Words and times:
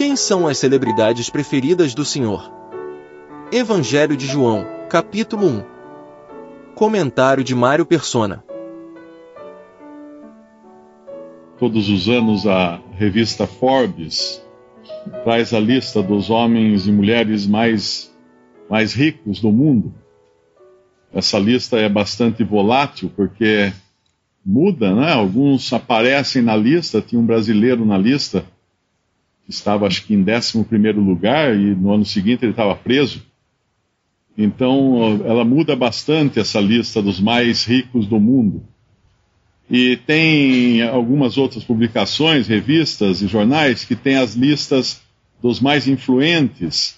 Quem 0.00 0.16
são 0.16 0.48
as 0.48 0.56
celebridades 0.56 1.28
preferidas 1.28 1.92
do 1.92 2.06
Senhor? 2.06 2.50
Evangelho 3.52 4.16
de 4.16 4.26
João, 4.26 4.64
capítulo 4.88 5.46
1. 5.46 5.62
Comentário 6.74 7.44
de 7.44 7.54
Mário 7.54 7.84
Persona. 7.84 8.42
Todos 11.58 11.90
os 11.90 12.08
anos 12.08 12.46
a 12.46 12.80
revista 12.92 13.46
Forbes 13.46 14.42
traz 15.22 15.52
a 15.52 15.60
lista 15.60 16.02
dos 16.02 16.30
homens 16.30 16.86
e 16.86 16.92
mulheres 16.92 17.46
mais, 17.46 18.10
mais 18.70 18.94
ricos 18.94 19.38
do 19.38 19.52
mundo. 19.52 19.92
Essa 21.12 21.38
lista 21.38 21.78
é 21.78 21.90
bastante 21.90 22.42
volátil 22.42 23.12
porque 23.14 23.70
muda, 24.42 24.94
né? 24.94 25.12
Alguns 25.12 25.70
aparecem 25.74 26.40
na 26.40 26.56
lista, 26.56 27.02
tinha 27.02 27.20
um 27.20 27.26
brasileiro 27.26 27.84
na 27.84 27.98
lista 27.98 28.46
estava 29.50 29.86
acho 29.86 30.04
que 30.04 30.14
em 30.14 30.24
11 30.24 30.64
primeiro 30.64 31.00
lugar 31.00 31.54
e 31.54 31.74
no 31.74 31.92
ano 31.92 32.04
seguinte 32.04 32.44
ele 32.44 32.52
estava 32.52 32.74
preso. 32.74 33.22
Então 34.36 35.22
ela 35.24 35.44
muda 35.44 35.76
bastante 35.76 36.40
essa 36.40 36.60
lista 36.60 37.02
dos 37.02 37.20
mais 37.20 37.64
ricos 37.64 38.06
do 38.06 38.18
mundo. 38.18 38.62
E 39.68 39.96
tem 39.98 40.82
algumas 40.82 41.38
outras 41.38 41.62
publicações, 41.62 42.48
revistas 42.48 43.22
e 43.22 43.28
jornais 43.28 43.84
que 43.84 43.94
têm 43.94 44.16
as 44.16 44.34
listas 44.34 45.00
dos 45.40 45.60
mais 45.60 45.86
influentes. 45.86 46.96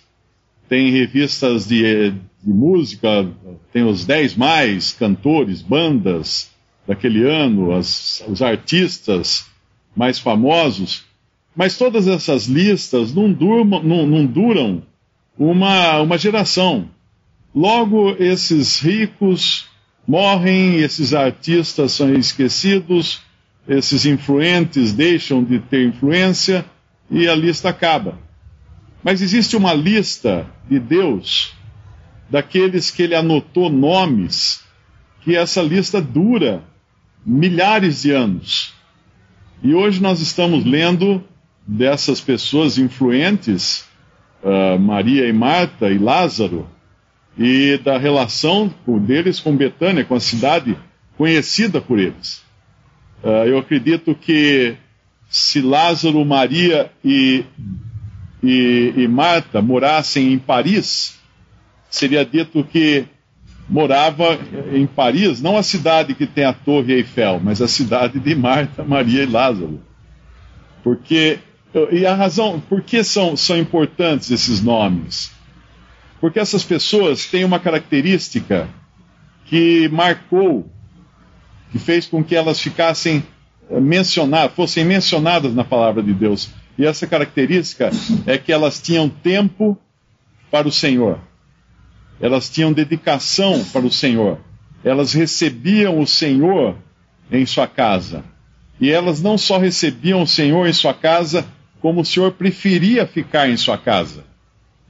Tem 0.68 0.90
revistas 0.90 1.66
de, 1.66 2.10
de 2.12 2.50
música, 2.50 3.28
tem 3.72 3.84
os 3.84 4.06
10 4.06 4.36
mais 4.36 4.92
cantores, 4.92 5.60
bandas 5.60 6.50
daquele 6.86 7.28
ano, 7.28 7.72
as, 7.72 8.24
os 8.26 8.40
artistas 8.40 9.46
mais 9.94 10.18
famosos. 10.18 11.04
Mas 11.54 11.76
todas 11.76 12.08
essas 12.08 12.46
listas 12.46 13.14
não, 13.14 13.30
durma, 13.30 13.82
não, 13.82 14.06
não 14.06 14.24
duram 14.24 14.82
uma, 15.38 16.00
uma 16.00 16.16
geração. 16.16 16.88
Logo, 17.54 18.16
esses 18.18 18.80
ricos 18.80 19.66
morrem, 20.06 20.76
esses 20.76 21.12
artistas 21.12 21.92
são 21.92 22.12
esquecidos, 22.14 23.20
esses 23.68 24.06
influentes 24.06 24.92
deixam 24.92 25.44
de 25.44 25.58
ter 25.58 25.86
influência 25.86 26.64
e 27.10 27.28
a 27.28 27.34
lista 27.34 27.68
acaba. 27.68 28.18
Mas 29.02 29.20
existe 29.20 29.56
uma 29.56 29.74
lista 29.74 30.46
de 30.68 30.78
Deus, 30.78 31.52
daqueles 32.30 32.90
que 32.90 33.02
ele 33.02 33.14
anotou 33.14 33.68
nomes, 33.68 34.62
que 35.22 35.36
essa 35.36 35.60
lista 35.60 36.00
dura 36.00 36.64
milhares 37.24 38.02
de 38.02 38.10
anos. 38.10 38.72
E 39.62 39.74
hoje 39.74 40.00
nós 40.00 40.20
estamos 40.20 40.64
lendo 40.64 41.22
dessas 41.66 42.20
pessoas 42.20 42.78
influentes, 42.78 43.84
uh, 44.42 44.78
Maria 44.78 45.28
e 45.28 45.32
Marta 45.32 45.90
e 45.90 45.98
Lázaro, 45.98 46.68
e 47.38 47.78
da 47.78 47.96
relação 47.96 48.72
deles 49.06 49.40
com 49.40 49.56
Betânia, 49.56 50.04
com 50.04 50.14
a 50.14 50.20
cidade 50.20 50.76
conhecida 51.16 51.80
por 51.80 51.98
eles. 51.98 52.42
Uh, 53.22 53.46
eu 53.46 53.58
acredito 53.58 54.14
que 54.14 54.76
se 55.28 55.62
Lázaro, 55.62 56.24
Maria 56.24 56.90
e, 57.02 57.44
e, 58.42 58.92
e 58.96 59.08
Marta 59.08 59.62
morassem 59.62 60.32
em 60.32 60.38
Paris, 60.38 61.18
seria 61.88 62.24
dito 62.24 62.62
que 62.64 63.06
morava 63.68 64.38
em 64.74 64.86
Paris, 64.86 65.40
não 65.40 65.56
a 65.56 65.62
cidade 65.62 66.14
que 66.14 66.26
tem 66.26 66.44
a 66.44 66.52
Torre 66.52 66.94
Eiffel, 66.94 67.40
mas 67.42 67.62
a 67.62 67.68
cidade 67.68 68.20
de 68.20 68.34
Marta, 68.34 68.84
Maria 68.84 69.22
e 69.22 69.26
Lázaro. 69.26 69.80
Porque 70.82 71.38
e 71.90 72.04
a 72.04 72.14
razão, 72.14 72.60
por 72.60 72.82
que 72.82 73.02
são, 73.02 73.36
são 73.36 73.56
importantes 73.56 74.30
esses 74.30 74.60
nomes? 74.60 75.32
Porque 76.20 76.38
essas 76.38 76.62
pessoas 76.62 77.26
têm 77.26 77.44
uma 77.44 77.58
característica 77.58 78.68
que 79.46 79.88
marcou, 79.88 80.70
que 81.70 81.78
fez 81.78 82.06
com 82.06 82.22
que 82.22 82.36
elas 82.36 82.60
ficassem 82.60 83.24
eh, 83.70 83.80
mencionadas, 83.80 84.54
fossem 84.54 84.84
mencionadas 84.84 85.54
na 85.54 85.64
palavra 85.64 86.02
de 86.02 86.12
Deus. 86.12 86.50
E 86.78 86.86
essa 86.86 87.06
característica 87.06 87.90
é 88.26 88.38
que 88.38 88.52
elas 88.52 88.80
tinham 88.80 89.08
tempo 89.08 89.76
para 90.50 90.68
o 90.68 90.72
Senhor. 90.72 91.18
Elas 92.20 92.48
tinham 92.48 92.72
dedicação 92.72 93.64
para 93.72 93.84
o 93.84 93.90
Senhor. 93.90 94.38
Elas 94.84 95.12
recebiam 95.12 95.98
o 95.98 96.06
Senhor 96.06 96.76
em 97.30 97.44
sua 97.46 97.66
casa. 97.66 98.24
E 98.80 98.90
elas 98.90 99.22
não 99.22 99.38
só 99.38 99.58
recebiam 99.58 100.22
o 100.22 100.26
Senhor 100.26 100.66
em 100.66 100.72
sua 100.72 100.94
casa, 100.94 101.46
como 101.82 102.00
o 102.00 102.04
Senhor 102.04 102.30
preferia 102.32 103.04
ficar 103.04 103.50
em 103.50 103.56
sua 103.56 103.76
casa. 103.76 104.24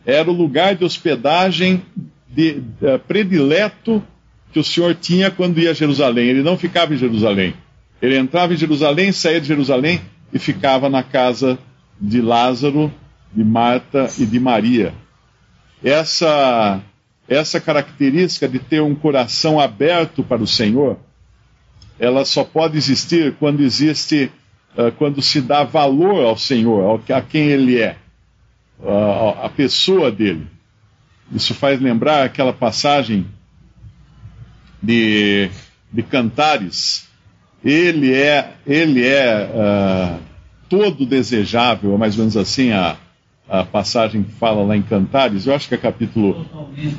Era 0.05 0.31
o 0.31 0.35
lugar 0.35 0.77
de 0.77 0.85
hospedagem 0.85 1.83
de, 2.29 2.61
de, 2.61 2.99
predileto 3.09 4.05
que 4.53 4.61
o 4.61 4.65
Senhor 4.65 4.95
tinha 4.95 5.31
quando 5.31 5.59
ia 5.59 5.71
a 5.71 5.75
Jerusalém. 5.75 6.29
Ele 6.29 6.43
não 6.43 6.59
ficava 6.59 6.93
em 6.93 6.99
Jerusalém. 6.99 7.55
Ele 8.01 8.19
entrava 8.19 8.53
em 8.53 8.59
Jerusalém, 8.59 9.11
saía 9.11 9.41
de 9.41 9.47
Jerusalém 9.47 10.03
e 10.33 10.39
ficava 10.39 10.91
na 10.91 11.03
casa 11.03 11.59
de 11.99 12.21
Lázaro, 12.21 12.93
de 13.35 13.43
Marta 13.43 14.11
e 14.19 14.27
de 14.27 14.39
Maria. 14.39 14.93
Essa, 15.83 16.83
essa 17.27 17.59
característica 17.59 18.47
de 18.47 18.59
ter 18.59 18.83
um 18.83 18.95
coração 18.95 19.59
aberto 19.59 20.23
para 20.23 20.43
o 20.43 20.47
Senhor, 20.47 20.99
ela 21.99 22.27
só 22.27 22.45
pode 22.45 22.77
existir 22.77 23.35
quando 23.39 23.63
existe 23.63 24.31
uh, 24.77 24.93
quando 24.93 25.21
se 25.23 25.41
dá 25.41 25.65
valor 25.65 26.25
ao 26.25 26.37
Senhor, 26.37 26.83
ao, 26.83 27.17
a 27.17 27.21
quem 27.21 27.49
Ele 27.49 27.81
é, 27.81 27.97
uh, 28.81 29.45
a 29.45 29.49
pessoa 29.49 30.11
dele. 30.11 30.47
Isso 31.33 31.55
faz 31.55 31.81
lembrar 31.81 32.25
aquela 32.25 32.53
passagem 32.53 33.27
de, 34.83 35.51
de 35.93 36.03
Cantares. 36.03 37.09
Ele 37.65 38.13
é, 38.13 38.55
ele 38.67 39.07
é 39.07 39.49
uh, 39.49 40.21
todo 40.69 41.07
desejável, 41.07 41.97
mais 41.97 42.15
ou 42.15 42.21
menos 42.21 42.37
assim 42.37 42.73
a, 42.73 42.97
a 43.49 43.65
passagem 43.65 44.23
que 44.23 44.33
fala 44.33 44.65
lá 44.65 44.77
em 44.77 44.83
Cantares. 44.83 45.47
Eu 45.47 45.55
acho 45.55 45.69
que 45.69 45.75
é 45.75 45.79
capítulo 45.79 46.45
totalmente, 46.45 46.97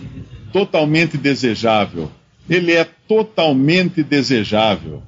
totalmente 0.51 1.17
desejável. 1.17 2.09
Ele 2.49 2.71
é 2.71 2.85
totalmente 3.07 4.03
desejável. 4.03 5.03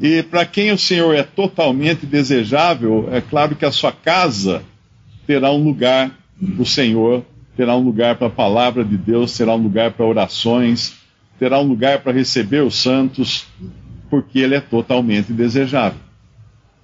E 0.00 0.22
para 0.22 0.46
quem 0.46 0.72
o 0.72 0.78
Senhor 0.78 1.14
é 1.14 1.22
totalmente 1.22 2.06
desejável, 2.06 3.10
é 3.12 3.20
claro 3.20 3.54
que 3.54 3.66
a 3.66 3.70
sua 3.70 3.92
casa 3.92 4.62
terá 5.26 5.52
um 5.52 5.62
lugar 5.62 6.10
para 6.54 6.62
o 6.62 6.66
Senhor, 6.66 7.22
terá 7.54 7.76
um 7.76 7.82
lugar 7.82 8.16
para 8.16 8.28
a 8.28 8.30
palavra 8.30 8.82
de 8.82 8.96
Deus, 8.96 9.36
terá 9.36 9.54
um 9.54 9.62
lugar 9.62 9.92
para 9.92 10.06
orações, 10.06 10.96
terá 11.38 11.60
um 11.60 11.64
lugar 11.64 12.00
para 12.00 12.12
receber 12.12 12.62
os 12.62 12.76
santos, 12.76 13.46
porque 14.08 14.38
ele 14.38 14.54
é 14.54 14.60
totalmente 14.60 15.34
desejável. 15.34 16.00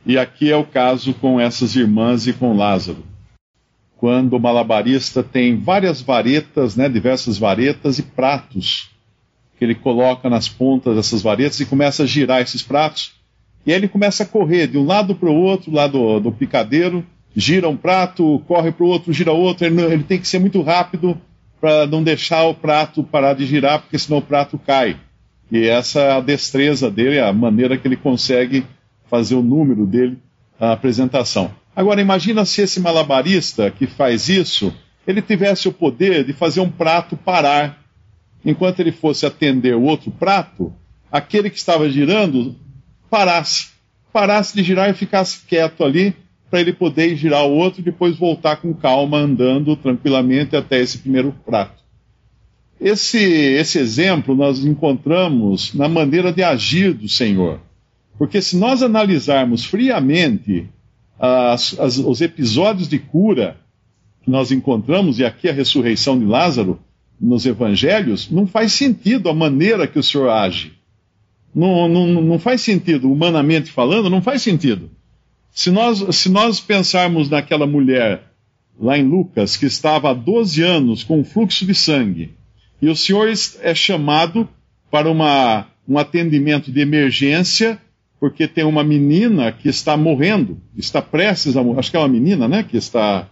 E 0.05 0.19
aqui 0.19 0.53
é 0.53 0.57
o 0.57 0.65
caso 0.65 1.15
com 1.15 1.41
essas 1.41 1.75
irmãs 1.75 2.27
e 2.27 2.35
com 2.35 2.55
Lázaro. 2.55 3.03
Quando 3.97 4.35
o 4.35 4.41
malabarista 4.41 5.23
tem 5.23 5.59
várias 5.59 6.03
varetas, 6.03 6.77
né, 6.77 6.87
diversas 6.87 7.39
varetas 7.39 7.99
e 7.99 8.03
pratos 8.03 8.91
que 9.59 9.65
ele 9.65 9.75
coloca 9.75 10.29
nas 10.29 10.49
pontas 10.49 10.97
dessas 10.97 11.23
varetas 11.23 11.61
e 11.61 11.67
começa 11.67 12.03
a 12.03 12.07
girar 12.07 12.43
esses 12.43 12.63
pratos. 12.63 13.15
E 13.65 13.73
aí 13.73 13.79
ele 13.79 13.89
começa 13.89 14.23
a 14.23 14.27
correr 14.27 14.67
de 14.67 14.79
um 14.79 14.85
lado 14.85 15.15
para 15.15 15.29
o 15.29 15.35
outro, 15.35 15.73
lá 15.73 15.87
do, 15.87 16.21
do, 16.21 16.31
picadeiro, 16.31 17.05
gira 17.35 17.69
um 17.69 17.77
prato, 17.77 18.41
corre 18.47 18.71
para 18.71 18.85
o 18.85 18.89
outro, 18.89 19.13
gira 19.13 19.33
outro. 19.33 19.67
Ele, 19.67 19.81
ele 19.83 20.05
tem 20.05 20.21
que 20.21 20.29
ser 20.29 20.39
muito 20.39 20.63
rápido 20.63 21.21
para 21.61 21.87
não 21.87 22.03
deixar 22.03 22.45
o 22.45 22.55
prato 22.55 23.03
parar 23.03 23.35
de 23.35 23.47
girar, 23.47 23.81
porque 23.81 23.99
senão 23.99 24.19
o 24.19 24.23
prato 24.23 24.59
cai. 24.59 24.97
E 25.51 25.67
essa 25.67 26.01
é 26.01 26.13
a 26.13 26.21
destreza 26.21 26.91
dele, 26.91 27.19
a 27.19 27.33
maneira 27.33 27.77
que 27.77 27.89
ele 27.89 27.97
consegue 27.97 28.65
fazer 29.11 29.35
o 29.35 29.43
número 29.43 29.87
dele, 29.87 30.19
a 30.61 30.73
apresentação. 30.73 31.51
Agora, 31.75 32.01
imagina 32.01 32.45
se 32.45 32.63
esse 32.63 32.81
malabarista 32.81 33.71
que 33.71 33.87
faz 33.87 34.29
isso, 34.29 34.73
ele 35.07 35.23
tivesse 35.23 35.69
o 35.69 35.73
poder 35.73 36.25
de 36.25 36.33
fazer 36.33 36.61
um 36.61 36.71
prato 36.71 37.17
parar 37.17 37.86
enquanto 38.47 38.79
ele 38.79 38.93
fosse 38.93 39.27
atender 39.27 39.75
o 39.75 39.83
outro 39.83 40.09
prato, 40.13 40.73
aquele 41.11 41.51
que 41.51 41.59
estava 41.59 41.91
girando 41.91 42.55
parasse. 43.11 43.71
Parasse 44.13 44.55
de 44.55 44.63
girar 44.63 44.89
e 44.89 44.95
ficasse 44.95 45.45
quieto 45.47 45.85
ali, 45.85 46.15
para 46.49 46.61
ele 46.61 46.73
poder 46.73 47.17
girar 47.17 47.45
o 47.45 47.53
outro 47.53 47.81
e 47.81 47.85
depois 47.85 48.17
voltar 48.17 48.57
com 48.59 48.73
calma, 48.73 49.19
andando 49.19 49.75
tranquilamente 49.75 50.55
até 50.55 50.81
esse 50.81 50.99
primeiro 50.99 51.35
prato. 51.45 51.85
Esse, 52.81 53.19
esse 53.19 53.79
exemplo 53.79 54.35
nós 54.35 54.65
encontramos 54.65 55.75
na 55.75 55.89
maneira 55.89 56.33
de 56.33 56.45
agir 56.45 56.95
do 56.95 57.09
Senhor. 57.09 57.61
Porque 58.17 58.41
se 58.41 58.57
nós 58.57 58.81
analisarmos 58.81 59.65
friamente 59.65 60.69
as, 61.19 61.79
as, 61.81 61.99
os 61.99 62.21
episódios 62.21 62.89
de 62.89 62.99
cura 62.99 63.57
que 64.23 64.31
nós 64.31 64.53
encontramos, 64.53 65.19
e 65.19 65.25
aqui 65.25 65.49
a 65.49 65.53
ressurreição 65.53 66.19
de 66.19 66.25
Lázaro, 66.25 66.79
nos 67.21 67.47
evangelhos, 67.47 68.31
não 68.31 68.47
faz 68.47 68.73
sentido 68.73 69.29
a 69.29 69.35
maneira 69.35 69.87
que 69.87 69.99
o 69.99 70.03
Senhor 70.03 70.29
age. 70.29 70.73
Não, 71.55 71.89
não, 71.89 72.07
não 72.07 72.39
faz 72.39 72.61
sentido, 72.61 73.11
humanamente 73.11 73.71
falando, 73.71 74.11
não 74.11 74.21
faz 74.21 74.43
sentido. 74.43 74.91
Se 75.51 75.71
nós, 75.71 76.05
se 76.15 76.29
nós 76.29 76.61
pensarmos 76.61 77.31
naquela 77.31 77.67
mulher 77.67 78.23
lá 78.79 78.99
em 78.99 79.05
Lucas, 79.05 79.57
que 79.57 79.67
estava 79.67 80.11
há 80.11 80.15
12 80.15 80.63
anos 80.63 81.03
com 81.03 81.25
fluxo 81.25 81.65
de 81.65 81.75
sangue. 81.75 82.35
E 82.81 82.89
o 82.89 82.97
senhor 82.97 83.29
é 83.63 83.75
chamado 83.75 84.49
para 84.91 85.11
uma, 85.11 85.67
um 85.89 85.99
atendimento 85.99 86.71
de 86.71 86.81
emergência, 86.81 87.81
porque 88.21 88.47
tem 88.47 88.65
uma 88.65 88.85
menina 88.85 89.51
que 89.51 89.69
está 89.69 89.97
morrendo, 89.97 90.61
está 90.77 91.01
prestes 91.01 91.57
a 91.57 91.63
morrer. 91.63 91.81
Acho 91.81 91.91
que 91.91 91.97
é 91.97 92.01
uma 92.01 92.09
menina, 92.09 92.47
né? 92.47 92.63
Que 92.63 92.77
está 92.77 93.29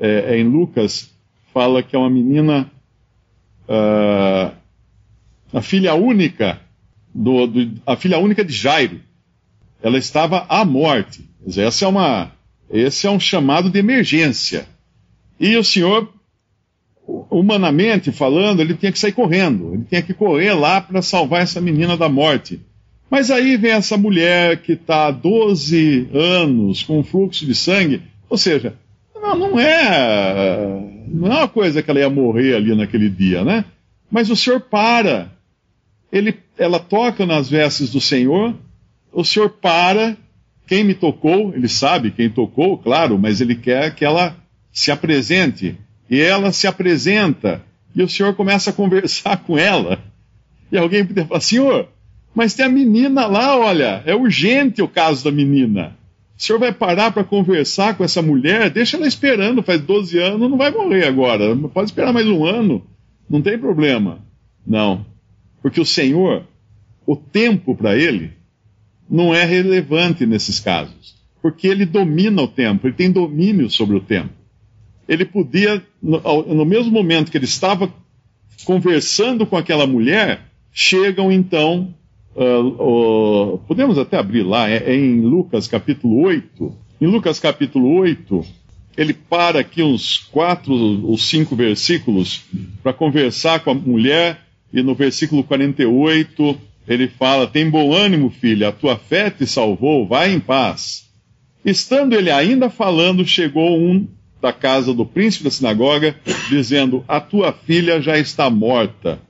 é, 0.00 0.34
é 0.34 0.38
em 0.38 0.44
Lucas, 0.44 1.10
fala 1.52 1.82
que 1.82 1.94
é 1.94 1.98
uma 1.98 2.10
menina, 2.10 2.70
uh, 3.68 4.52
a 5.52 5.62
filha 5.62 5.94
única, 5.94 6.60
do, 7.14 7.46
do, 7.46 7.80
a 7.86 7.96
filha 7.96 8.18
única 8.18 8.44
de 8.44 8.52
Jairo. 8.52 9.00
Ela 9.82 9.98
estava 9.98 10.46
à 10.48 10.64
morte. 10.64 11.28
Essa 11.46 11.84
é 11.84 11.88
uma, 11.88 12.32
esse 12.70 13.06
é 13.06 13.10
um 13.10 13.20
chamado 13.20 13.70
de 13.70 13.78
emergência. 13.78 14.66
E 15.38 15.56
o 15.56 15.62
senhor, 15.62 16.12
humanamente 17.30 18.10
falando, 18.10 18.60
ele 18.60 18.74
tinha 18.74 18.90
que 18.90 18.98
sair 18.98 19.12
correndo, 19.12 19.74
ele 19.74 19.84
tinha 19.88 20.02
que 20.02 20.12
correr 20.12 20.52
lá 20.52 20.80
para 20.80 21.00
salvar 21.00 21.42
essa 21.42 21.60
menina 21.60 21.96
da 21.96 22.08
morte. 22.08 22.60
Mas 23.08 23.30
aí 23.30 23.56
vem 23.56 23.70
essa 23.70 23.96
mulher 23.96 24.60
que 24.60 24.72
está 24.72 25.06
há 25.06 25.10
12 25.10 26.10
anos 26.12 26.82
com 26.82 27.02
fluxo 27.02 27.46
de 27.46 27.54
sangue, 27.54 28.02
ou 28.28 28.36
seja, 28.36 28.74
não, 29.14 29.34
não, 29.34 29.60
é 29.60 30.87
não 31.12 31.32
é 31.32 31.36
uma 31.38 31.48
coisa 31.48 31.82
que 31.82 31.90
ela 31.90 32.00
ia 32.00 32.10
morrer 32.10 32.54
ali 32.54 32.74
naquele 32.74 33.08
dia, 33.08 33.44
né? 33.44 33.64
Mas 34.10 34.30
o 34.30 34.36
senhor 34.36 34.60
para, 34.60 35.30
ele, 36.12 36.34
ela 36.56 36.78
toca 36.78 37.26
nas 37.26 37.48
vestes 37.48 37.90
do 37.90 38.00
Senhor, 38.00 38.54
o 39.12 39.24
senhor 39.24 39.50
para, 39.50 40.16
quem 40.66 40.84
me 40.84 40.94
tocou, 40.94 41.54
ele 41.54 41.68
sabe 41.68 42.10
quem 42.10 42.30
tocou, 42.30 42.78
claro, 42.78 43.18
mas 43.18 43.40
ele 43.40 43.54
quer 43.54 43.94
que 43.94 44.04
ela 44.04 44.36
se 44.72 44.90
apresente. 44.90 45.76
E 46.10 46.20
ela 46.20 46.52
se 46.52 46.66
apresenta. 46.66 47.62
E 47.94 48.02
o 48.02 48.08
senhor 48.08 48.34
começa 48.34 48.70
a 48.70 48.72
conversar 48.72 49.38
com 49.44 49.58
ela. 49.58 49.98
E 50.70 50.78
alguém 50.78 51.04
podia 51.04 51.26
falar: 51.26 51.40
Senhor, 51.40 51.88
mas 52.34 52.54
tem 52.54 52.64
a 52.64 52.68
menina 52.68 53.26
lá, 53.26 53.58
olha, 53.58 54.02
é 54.06 54.14
urgente 54.14 54.80
o 54.80 54.88
caso 54.88 55.24
da 55.24 55.32
menina. 55.32 55.97
O 56.38 56.42
senhor 56.42 56.58
vai 56.58 56.72
parar 56.72 57.10
para 57.10 57.24
conversar 57.24 57.96
com 57.96 58.04
essa 58.04 58.22
mulher? 58.22 58.70
Deixa 58.70 58.96
ela 58.96 59.08
esperando, 59.08 59.62
faz 59.62 59.80
12 59.80 60.18
anos, 60.18 60.48
não 60.48 60.56
vai 60.56 60.70
morrer 60.70 61.06
agora. 61.06 61.56
Pode 61.56 61.90
esperar 61.90 62.12
mais 62.12 62.26
um 62.28 62.44
ano, 62.44 62.86
não 63.28 63.42
tem 63.42 63.58
problema. 63.58 64.20
Não. 64.64 65.04
Porque 65.60 65.80
o 65.80 65.84
Senhor, 65.84 66.44
o 67.04 67.16
tempo 67.16 67.74
para 67.74 67.96
ele, 67.96 68.32
não 69.10 69.34
é 69.34 69.44
relevante 69.44 70.24
nesses 70.24 70.60
casos. 70.60 71.16
Porque 71.42 71.66
ele 71.66 71.84
domina 71.84 72.42
o 72.42 72.48
tempo, 72.48 72.86
ele 72.86 72.94
tem 72.94 73.10
domínio 73.10 73.68
sobre 73.68 73.96
o 73.96 74.00
tempo 74.00 74.38
ele 75.08 75.24
podia, 75.24 75.82
no, 76.02 76.20
no 76.54 76.64
mesmo 76.66 76.92
momento 76.92 77.30
que 77.30 77.38
ele 77.38 77.46
estava 77.46 77.92
conversando 78.64 79.46
com 79.46 79.56
aquela 79.56 79.86
mulher, 79.86 80.42
chegam 80.70 81.32
então. 81.32 81.94
Uh, 82.38 83.54
uh, 83.54 83.58
podemos 83.66 83.98
até 83.98 84.16
abrir 84.16 84.44
lá, 84.44 84.70
é, 84.70 84.76
é, 84.76 84.94
em 84.94 85.22
Lucas 85.22 85.66
capítulo 85.66 86.22
8. 86.22 86.72
Em 87.00 87.06
Lucas 87.08 87.40
capítulo 87.40 87.92
8, 87.98 88.46
ele 88.96 89.12
para 89.12 89.58
aqui 89.58 89.82
uns 89.82 90.18
quatro 90.30 90.72
ou 90.72 91.18
cinco 91.18 91.56
versículos 91.56 92.44
para 92.80 92.92
conversar 92.92 93.58
com 93.58 93.72
a 93.72 93.74
mulher, 93.74 94.40
e 94.72 94.84
no 94.84 94.94
versículo 94.94 95.42
48 95.42 96.56
ele 96.86 97.08
fala: 97.08 97.48
Tem 97.48 97.68
bom 97.68 97.92
ânimo, 97.92 98.30
filha, 98.30 98.68
a 98.68 98.72
tua 98.72 98.96
fé 98.96 99.30
te 99.30 99.44
salvou, 99.44 100.06
vai 100.06 100.32
em 100.32 100.38
paz. 100.38 101.08
Estando 101.64 102.14
ele 102.14 102.30
ainda 102.30 102.70
falando, 102.70 103.26
chegou 103.26 103.76
um 103.76 104.06
da 104.40 104.52
casa 104.52 104.94
do 104.94 105.04
príncipe 105.04 105.42
da 105.42 105.50
sinagoga, 105.50 106.14
dizendo: 106.48 107.04
A 107.08 107.20
tua 107.20 107.52
filha 107.52 108.00
já 108.00 108.16
está 108.16 108.48
morta, 108.48 109.20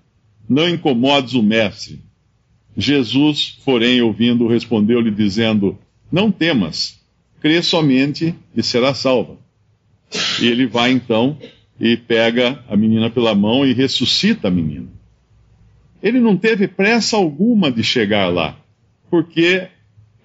não 0.46 0.68
incomodes 0.68 1.32
o 1.32 1.42
mestre. 1.42 2.06
Jesus, 2.78 3.58
porém, 3.64 4.00
ouvindo, 4.00 4.46
respondeu-lhe, 4.46 5.10
dizendo: 5.10 5.76
Não 6.10 6.30
temas, 6.30 6.98
crê 7.40 7.60
somente 7.60 8.34
e 8.56 8.62
será 8.62 8.94
salva. 8.94 9.36
E 10.40 10.46
ele 10.46 10.66
vai 10.66 10.92
então 10.92 11.36
e 11.78 11.96
pega 11.96 12.64
a 12.68 12.76
menina 12.76 13.10
pela 13.10 13.34
mão 13.34 13.66
e 13.66 13.74
ressuscita 13.74 14.48
a 14.48 14.50
menina. 14.50 14.88
Ele 16.02 16.20
não 16.20 16.36
teve 16.36 16.68
pressa 16.68 17.16
alguma 17.16 17.70
de 17.70 17.82
chegar 17.82 18.28
lá, 18.32 18.56
porque 19.10 19.68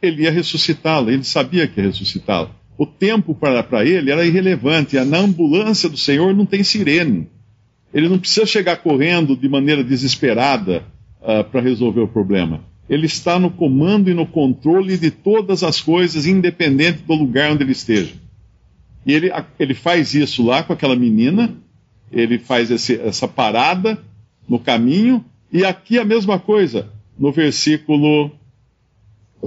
ele 0.01 0.21
ia 0.21 0.31
ressuscitá-la, 0.31 1.11
ele 1.11 1.23
sabia 1.23 1.67
que 1.67 1.81
ia 1.81 1.87
ressuscitá-la 1.87 2.63
o 2.77 2.85
tempo 2.85 3.35
para 3.35 3.85
ele 3.85 4.11
era 4.11 4.25
irrelevante. 4.25 4.99
Na 4.99 5.19
ambulância 5.19 5.89
do 5.89 5.97
Senhor 5.97 6.33
não 6.33 6.45
tem 6.45 6.63
sirene. 6.63 7.27
Ele 7.93 8.09
não 8.09 8.17
precisa 8.17 8.45
chegar 8.45 8.77
correndo 8.77 9.35
de 9.35 9.47
maneira 9.47 9.83
desesperada 9.83 10.83
uh, 11.23 11.43
para 11.43 11.61
resolver 11.61 12.01
o 12.01 12.07
problema. 12.07 12.61
Ele 12.89 13.05
está 13.05 13.39
no 13.39 13.49
comando 13.49 14.09
e 14.09 14.13
no 14.13 14.27
controle 14.27 14.97
de 14.97 15.09
todas 15.09 15.63
as 15.63 15.81
coisas, 15.81 16.25
independente 16.25 17.01
do 17.03 17.13
lugar 17.13 17.51
onde 17.51 17.63
ele 17.63 17.71
esteja. 17.71 18.13
E 19.05 19.13
ele, 19.13 19.31
ele 19.57 19.73
faz 19.73 20.13
isso 20.13 20.43
lá 20.45 20.63
com 20.63 20.73
aquela 20.73 20.95
menina, 20.95 21.55
ele 22.11 22.37
faz 22.37 22.69
esse, 22.69 22.99
essa 22.99 23.27
parada 23.27 23.97
no 24.47 24.59
caminho, 24.59 25.23
e 25.51 25.63
aqui 25.63 25.97
a 25.97 26.05
mesma 26.05 26.37
coisa, 26.37 26.89
no 27.17 27.31
versículo 27.31 28.31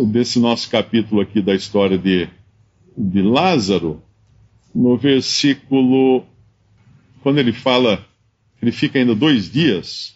desse 0.09 0.39
nosso 0.39 0.69
capítulo 0.71 1.21
aqui 1.21 1.41
da 1.41 1.55
história 1.55 1.97
de 1.97 2.29
de 2.97 3.21
Lázaro, 3.21 4.03
no 4.75 4.97
versículo, 4.97 6.25
quando 7.23 7.39
ele 7.39 7.53
fala 7.53 8.05
ele 8.63 8.73
fica 8.73 8.99
ainda 8.99 9.15
dois 9.15 9.51
dias, 9.51 10.16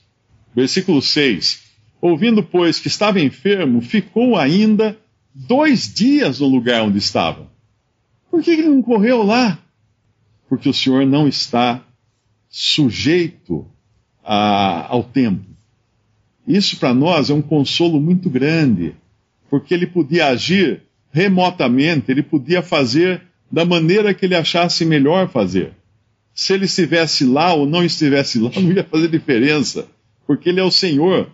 versículo 0.55 1.01
6: 1.01 1.63
Ouvindo, 2.01 2.43
pois, 2.43 2.79
que 2.79 2.89
estava 2.89 3.21
enfermo, 3.21 3.81
ficou 3.81 4.37
ainda 4.37 4.99
dois 5.35 5.93
dias 5.93 6.41
no 6.41 6.49
lugar 6.49 6.83
onde 6.83 6.99
estava. 6.99 7.51
Por 8.31 8.43
que 8.43 8.51
ele 8.51 8.69
não 8.69 8.83
correu 8.83 9.23
lá? 9.23 9.59
Porque 10.49 10.69
o 10.69 10.75
Senhor 10.75 11.07
não 11.07 11.29
está 11.29 11.85
sujeito 12.49 13.67
a, 14.25 14.87
ao 14.89 15.05
tempo. 15.05 15.45
Isso 16.47 16.79
para 16.79 16.93
nós 16.93 17.31
é 17.31 17.35
um 17.35 17.43
consolo 17.43 18.01
muito 18.01 18.29
grande, 18.29 18.95
porque 19.49 19.75
ele 19.75 19.87
podia 19.87 20.29
agir 20.29 20.83
remotamente, 21.13 22.11
ele 22.11 22.23
podia 22.23 22.63
fazer 22.63 23.23
da 23.51 23.65
maneira 23.65 24.15
que 24.15 24.25
ele 24.25 24.35
achasse 24.35 24.85
melhor 24.85 25.29
fazer. 25.29 25.73
Se 26.33 26.53
ele 26.53 26.65
estivesse 26.65 27.25
lá 27.25 27.53
ou 27.53 27.67
não 27.67 27.85
estivesse 27.85 28.39
lá, 28.39 28.51
não 28.57 28.73
ia 28.73 28.85
fazer 28.85 29.09
diferença, 29.09 29.89
porque 30.31 30.51
ele 30.51 30.61
é 30.61 30.63
o 30.63 30.71
Senhor. 30.71 31.27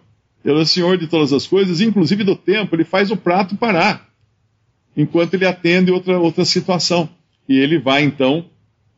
Ele 0.43 0.59
é 0.59 0.63
o 0.63 0.65
Senhor 0.65 0.97
de 0.97 1.07
todas 1.07 1.31
as 1.31 1.47
coisas, 1.47 1.83
inclusive 1.83 2.25
do 2.25 2.35
tempo, 2.35 2.75
ele 2.75 2.83
faz 2.83 3.11
o 3.11 3.17
prato 3.17 3.55
parar, 3.55 4.09
enquanto 4.97 5.35
ele 5.35 5.45
atende 5.45 5.91
outra, 5.91 6.19
outra 6.19 6.47
situação. 6.47 7.07
E 7.47 7.59
ele 7.59 7.79
vai 7.79 8.05
então, 8.05 8.47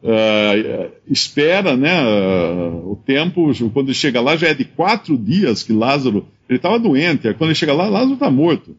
uh, 0.01 0.93
espera 1.11 1.77
né, 1.77 2.01
uh, 2.01 2.93
o 2.93 2.95
tempo, 2.95 3.51
quando 3.73 3.89
ele 3.89 3.95
chega 3.95 4.21
lá 4.21 4.37
já 4.37 4.51
é 4.51 4.55
de 4.55 4.65
quatro 4.65 5.19
dias 5.19 5.65
que 5.65 5.73
Lázaro, 5.73 6.29
ele 6.49 6.59
estava 6.59 6.79
doente, 6.79 7.35
quando 7.35 7.51
ele 7.51 7.57
chega 7.57 7.75
lá, 7.75 7.89
Lázaro 7.89 8.15
está 8.15 8.31
morto. 8.31 8.77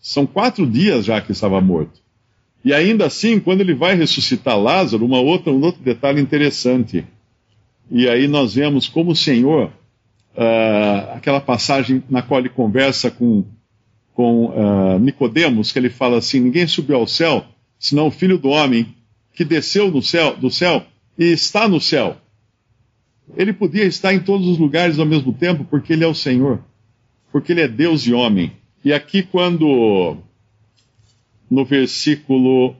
São 0.00 0.24
quatro 0.24 0.66
dias 0.66 1.04
já 1.04 1.20
que 1.20 1.32
estava 1.32 1.60
morto. 1.60 2.00
E 2.64 2.72
ainda 2.72 3.04
assim, 3.04 3.38
quando 3.38 3.60
ele 3.60 3.74
vai 3.74 3.94
ressuscitar 3.94 4.58
Lázaro, 4.58 5.04
uma 5.04 5.20
outra, 5.20 5.52
um 5.52 5.60
outro 5.60 5.82
detalhe 5.82 6.18
interessante. 6.18 7.04
E 7.90 8.08
aí 8.08 8.26
nós 8.26 8.54
vemos 8.54 8.88
como 8.88 9.10
o 9.10 9.16
Senhor, 9.16 9.70
uh, 10.36 11.14
aquela 11.14 11.40
passagem 11.40 12.02
na 12.08 12.22
qual 12.22 12.40
ele 12.40 12.48
conversa 12.48 13.10
com, 13.10 13.44
com 14.14 14.46
uh, 14.46 14.98
Nicodemos, 14.98 15.72
que 15.72 15.78
ele 15.78 15.90
fala 15.90 16.18
assim: 16.18 16.40
ninguém 16.40 16.66
subiu 16.66 16.96
ao 16.96 17.06
céu, 17.06 17.44
senão 17.78 18.06
o 18.06 18.10
Filho 18.10 18.38
do 18.38 18.48
Homem 18.48 18.94
que 19.34 19.44
desceu 19.44 19.90
no 19.90 20.02
céu, 20.02 20.36
do 20.36 20.50
céu 20.50 20.84
e 21.18 21.24
está 21.24 21.66
no 21.68 21.80
céu. 21.80 22.16
Ele 23.36 23.52
podia 23.52 23.84
estar 23.84 24.12
em 24.12 24.20
todos 24.20 24.46
os 24.46 24.58
lugares 24.58 24.98
ao 24.98 25.06
mesmo 25.06 25.32
tempo, 25.32 25.64
porque 25.64 25.92
ele 25.92 26.04
é 26.04 26.06
o 26.06 26.14
Senhor, 26.14 26.62
porque 27.30 27.52
ele 27.52 27.62
é 27.62 27.68
Deus 27.68 28.06
e 28.06 28.12
homem. 28.12 28.52
E 28.84 28.92
aqui, 28.92 29.22
quando 29.22 30.18
no 31.50 31.64
versículo 31.64 32.76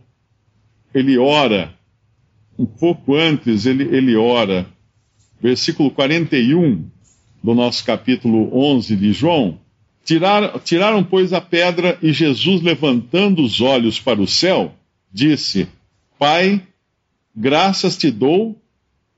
ele 0.95 1.17
ora, 1.17 1.75
um 2.59 2.67
pouco 2.67 3.15
antes 3.15 3.65
ele, 3.65 3.85
ele 3.85 4.15
ora, 4.17 4.67
versículo 5.41 5.91
41 5.91 6.85
do 7.43 7.55
nosso 7.55 7.85
capítulo 7.85 8.57
11 8.57 8.97
de 8.97 9.13
João, 9.13 9.59
tiraram, 10.05 10.59
tiraram, 10.61 11.05
pois, 11.05 11.33
a 11.33 11.41
pedra 11.41 11.99
e 12.03 12.13
Jesus, 12.13 12.63
levantando 12.63 13.43
os 13.43 13.61
olhos 13.61 13.99
para 13.99 14.21
o 14.21 14.27
céu, 14.27 14.73
disse: 15.13 15.67
Pai, 16.19 16.63
graças 17.35 17.97
te 17.97 18.11
dou 18.11 18.57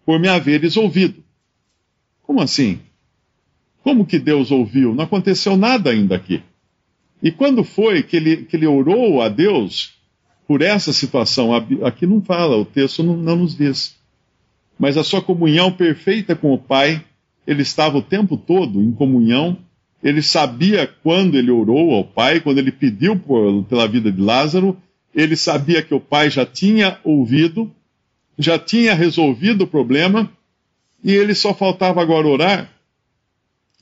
por 0.06 0.18
me 0.18 0.28
haveres 0.28 0.76
ouvido. 0.76 1.22
Como 2.22 2.40
assim? 2.40 2.80
Como 3.82 4.06
que 4.06 4.18
Deus 4.18 4.50
ouviu? 4.50 4.94
Não 4.94 5.04
aconteceu 5.04 5.56
nada 5.56 5.90
ainda 5.90 6.16
aqui. 6.16 6.42
E 7.22 7.30
quando 7.30 7.62
foi 7.64 8.02
que 8.02 8.16
ele, 8.16 8.36
que 8.44 8.56
ele 8.56 8.66
orou 8.66 9.20
a 9.20 9.28
Deus 9.28 9.94
por 10.46 10.62
essa 10.62 10.92
situação? 10.92 11.54
Aqui 11.84 12.06
não 12.06 12.20
fala, 12.22 12.56
o 12.56 12.64
texto 12.64 13.02
não, 13.02 13.16
não 13.16 13.36
nos 13.36 13.56
diz. 13.56 13.96
mas 14.78 14.96
a 14.96 15.04
sua 15.04 15.22
comunhão 15.22 15.72
perfeita 15.72 16.34
com 16.34 16.52
o 16.52 16.58
Pai, 16.58 17.04
ele 17.46 17.62
estava 17.62 17.98
o 17.98 18.02
tempo 18.02 18.36
todo 18.36 18.80
em 18.80 18.92
comunhão. 18.92 19.58
Ele 20.02 20.22
sabia 20.22 20.86
quando 20.86 21.36
ele 21.36 21.50
orou 21.50 21.94
ao 21.94 22.04
Pai, 22.04 22.40
quando 22.40 22.58
ele 22.58 22.72
pediu 22.72 23.18
por, 23.18 23.64
pela 23.64 23.88
vida 23.88 24.12
de 24.12 24.20
Lázaro, 24.20 24.76
ele 25.14 25.36
sabia 25.36 25.82
que 25.82 25.94
o 25.94 26.00
Pai 26.00 26.28
já 26.30 26.44
tinha 26.44 26.98
ouvido, 27.04 27.70
já 28.38 28.58
tinha 28.58 28.94
resolvido 28.94 29.62
o 29.62 29.66
problema, 29.66 30.30
e 31.02 31.12
ele 31.12 31.34
só 31.34 31.54
faltava 31.54 32.02
agora 32.02 32.26
orar. 32.26 32.70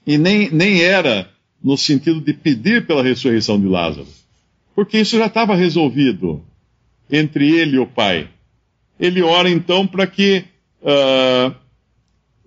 E 0.07 0.19
nem, 0.19 0.51
nem 0.51 0.83
era 0.83 1.31
no 1.63 1.77
sentido 1.77 2.21
de 2.21 2.35
pedir 2.35 2.87
pela 2.87 3.03
ressurreição 3.03 3.61
de 3.61 3.67
Lázaro, 3.67 4.09
porque 4.75 4.99
isso 4.99 5.17
já 5.17 5.27
estava 5.27 5.55
resolvido 5.55 6.43
entre 7.11 7.51
ele 7.51 7.77
e 7.77 7.79
o 7.79 7.87
Pai. 7.87 8.29
Ele 8.99 9.23
ora 9.23 9.49
então 9.49 9.87
para 9.87 10.07
que, 10.07 10.45
uh, 10.83 11.55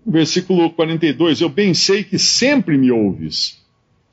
versículo 0.06 0.70
42, 0.70 1.42
eu 1.42 1.50
bem 1.50 1.74
sei 1.74 2.04
que 2.04 2.20
sempre 2.20 2.78
me 2.78 2.92
ouves, 2.92 3.64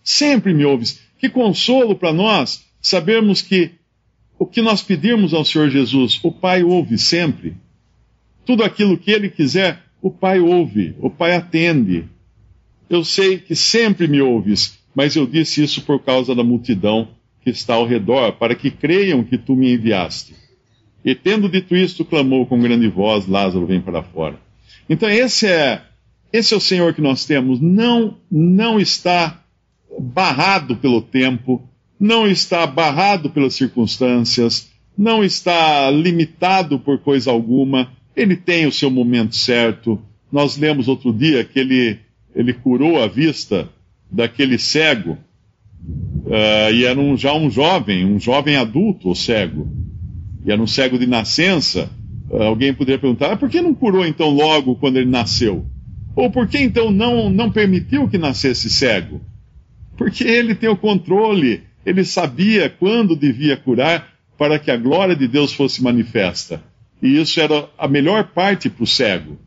sempre 0.02 0.54
me 0.54 0.64
ouves. 0.64 1.00
Que 1.18 1.28
consolo 1.28 1.94
para 1.94 2.12
nós 2.12 2.64
sabermos 2.80 3.42
que 3.42 3.72
o 4.38 4.46
que 4.46 4.60
nós 4.60 4.82
pedirmos 4.82 5.32
ao 5.32 5.44
Senhor 5.44 5.70
Jesus, 5.70 6.18
o 6.22 6.32
Pai 6.32 6.64
ouve 6.64 6.98
sempre. 6.98 7.54
Tudo 8.44 8.64
aquilo 8.64 8.98
que 8.98 9.12
Ele 9.12 9.28
quiser, 9.28 9.84
o 10.00 10.10
Pai 10.10 10.40
ouve, 10.40 10.96
o 10.98 11.08
Pai 11.08 11.34
atende. 11.34 12.06
Eu 12.90 13.04
sei 13.04 13.38
que 13.38 13.54
sempre 13.54 14.08
me 14.08 14.20
ouves, 14.20 14.78
mas 14.94 15.14
eu 15.14 15.26
disse 15.26 15.62
isso 15.62 15.82
por 15.82 16.00
causa 16.02 16.34
da 16.34 16.42
multidão 16.42 17.08
que 17.44 17.50
está 17.50 17.74
ao 17.74 17.86
redor, 17.86 18.32
para 18.32 18.54
que 18.54 18.70
creiam 18.70 19.22
que 19.22 19.38
tu 19.38 19.54
me 19.54 19.72
enviaste. 19.74 20.34
E 21.04 21.14
tendo 21.14 21.48
dito 21.48 21.76
isto, 21.76 22.04
clamou 22.04 22.46
com 22.46 22.60
grande 22.60 22.88
voz: 22.88 23.26
Lázaro, 23.26 23.66
vem 23.66 23.80
para 23.80 24.02
fora. 24.02 24.38
Então, 24.88 25.08
esse 25.08 25.46
é, 25.46 25.82
esse 26.32 26.54
é 26.54 26.56
o 26.56 26.60
Senhor 26.60 26.94
que 26.94 27.00
nós 27.00 27.24
temos. 27.24 27.60
Não, 27.60 28.18
não 28.30 28.80
está 28.80 29.42
barrado 29.98 30.76
pelo 30.76 31.02
tempo, 31.02 31.62
não 31.98 32.26
está 32.26 32.66
barrado 32.66 33.30
pelas 33.30 33.54
circunstâncias, 33.54 34.70
não 34.96 35.22
está 35.22 35.90
limitado 35.90 36.78
por 36.78 36.98
coisa 36.98 37.30
alguma. 37.30 37.92
Ele 38.16 38.36
tem 38.36 38.66
o 38.66 38.72
seu 38.72 38.90
momento 38.90 39.36
certo. 39.36 40.00
Nós 40.30 40.56
lemos 40.56 40.88
outro 40.88 41.12
dia 41.12 41.44
que 41.44 41.58
ele, 41.58 41.98
ele 42.34 42.52
curou 42.52 43.02
a 43.02 43.06
vista 43.06 43.68
daquele 44.10 44.58
cego, 44.58 45.12
uh, 45.12 46.72
e 46.72 46.84
era 46.84 46.98
um, 46.98 47.16
já 47.16 47.32
um 47.34 47.50
jovem, 47.50 48.04
um 48.04 48.20
jovem 48.20 48.56
adulto, 48.56 49.10
o 49.10 49.14
cego, 49.14 49.70
e 50.44 50.52
era 50.52 50.60
um 50.60 50.66
cego 50.66 50.98
de 50.98 51.06
nascença. 51.06 51.90
Uh, 52.32 52.44
alguém 52.44 52.72
poderia 52.72 52.98
perguntar, 52.98 53.32
ah, 53.32 53.36
por 53.36 53.50
que 53.50 53.60
não 53.60 53.74
curou 53.74 54.06
então 54.06 54.30
logo 54.30 54.74
quando 54.76 54.96
ele 54.96 55.10
nasceu? 55.10 55.66
Ou 56.16 56.30
por 56.30 56.48
que 56.48 56.58
então 56.58 56.90
não, 56.90 57.28
não 57.28 57.52
permitiu 57.52 58.08
que 58.08 58.16
nascesse 58.16 58.70
cego? 58.70 59.20
Porque 59.98 60.24
ele 60.24 60.54
tem 60.54 60.70
o 60.70 60.76
controle, 60.76 61.62
ele 61.84 62.04
sabia 62.04 62.70
quando 62.70 63.14
devia 63.14 63.54
curar 63.54 64.14
para 64.38 64.58
que 64.58 64.70
a 64.70 64.76
glória 64.78 65.14
de 65.14 65.28
Deus 65.28 65.52
fosse 65.52 65.82
manifesta. 65.82 66.62
E 67.02 67.20
isso 67.20 67.38
era 67.38 67.68
a 67.76 67.86
melhor 67.86 68.24
parte 68.28 68.70
para 68.70 68.84
o 68.84 68.86
cego. 68.86 69.38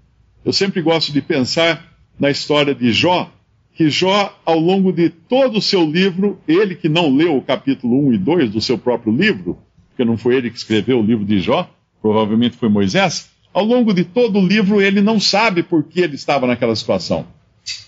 Eu 0.44 0.54
sempre 0.54 0.80
gosto 0.82 1.12
de 1.12 1.22
pensar 1.22 1.92
na 2.20 2.30
história 2.30 2.76
de 2.76 2.92
Jó, 2.92 3.32
que 3.74 3.90
Jó, 3.90 4.38
ao 4.46 4.60
longo 4.60 4.94
de 4.94 5.10
todo 5.10 5.58
o 5.58 5.62
seu 5.62 5.84
livro, 5.84 6.40
ele 6.48 6.76
que 6.76 6.88
não 6.88 7.14
leu 7.14 7.36
o 7.36 7.42
capítulo 7.42 8.08
1 8.10 8.14
e 8.14 8.18
2 8.18 8.50
do 8.52 8.62
seu 8.62 8.78
próprio 8.78 9.14
livro, 9.14 9.58
porque 9.90 10.06
não 10.06 10.18
foi 10.18 10.36
ele 10.36 10.52
que 10.52 10.58
escreveu 10.58 11.00
o 11.00 11.06
livro 11.06 11.26
de 11.26 11.40
Jó, 11.40 11.70
provavelmente 12.06 12.56
foi 12.56 12.70
Moisés, 12.70 13.32
ao 13.52 13.66
longo 13.66 13.92
de 13.92 14.04
todo 14.04 14.38
o 14.38 14.48
livro 14.48 14.80
ele 14.80 15.02
não 15.02 15.20
sabe 15.20 15.64
por 15.64 15.84
que 15.84 16.02
ele 16.02 16.14
estava 16.14 16.46
naquela 16.46 16.76
situação. 16.76 17.26